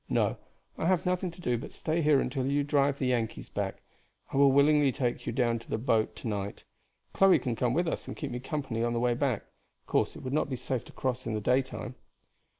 No, 0.09 0.37
I 0.79 0.87
have 0.87 1.05
nothing 1.05 1.29
to 1.29 1.41
do 1.41 1.59
but 1.59 1.69
to 1.69 1.77
stay 1.77 2.01
here 2.01 2.19
until 2.19 2.47
you 2.47 2.63
drive 2.63 2.97
the 2.97 3.05
Yankees 3.05 3.49
back. 3.49 3.83
I 4.33 4.37
will 4.37 4.51
willingly 4.51 4.91
take 4.91 5.27
you 5.27 5.31
down 5.31 5.59
to 5.59 5.69
the 5.69 5.77
boat 5.77 6.15
to 6.15 6.27
night. 6.27 6.63
Chloe 7.13 7.37
can 7.37 7.55
come 7.55 7.75
with 7.75 7.87
us 7.87 8.07
and 8.07 8.17
keep 8.17 8.31
me 8.31 8.39
company 8.39 8.83
on 8.83 8.93
the 8.93 8.99
way 8.99 9.13
back. 9.13 9.43
Of 9.43 9.85
course 9.85 10.15
it 10.15 10.23
would 10.23 10.33
not 10.33 10.49
be 10.49 10.55
safe 10.55 10.83
to 10.85 10.91
cross 10.91 11.27
in 11.27 11.35
the 11.35 11.39
daytime." 11.39 11.93